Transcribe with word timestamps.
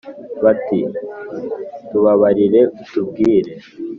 bati 0.43 0.79
«Tubabarire 1.89 2.61
utubwire, 2.81 3.51